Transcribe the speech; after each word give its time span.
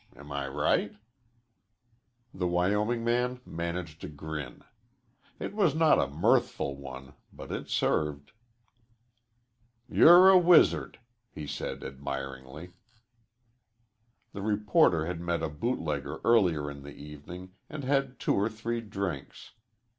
Am 0.15 0.31
I 0.31 0.47
right?" 0.47 0.95
The 2.33 2.47
Wyoming 2.47 3.03
man 3.03 3.39
managed 3.45 4.03
a 4.03 4.07
grin. 4.07 4.63
It 5.39 5.53
was 5.53 5.75
not 5.75 5.99
a 6.01 6.07
mirthful 6.09 6.75
one, 6.75 7.13
but 7.31 7.51
it 7.51 7.69
served. 7.69 8.31
"You're 9.87 10.29
a 10.29 10.39
wizard," 10.39 10.97
he 11.29 11.45
said 11.45 11.83
admiringly. 11.83 12.71
The 14.33 14.41
reporter 14.41 15.05
had 15.05 15.21
met 15.21 15.43
a 15.43 15.49
bootlegger 15.49 16.19
earlier 16.25 16.71
in 16.71 16.81
the 16.81 16.95
evening 16.95 17.51
and 17.69 17.83
had 17.83 18.19
two 18.19 18.33
or 18.33 18.49
three 18.49 18.81
drinks. 18.81 19.51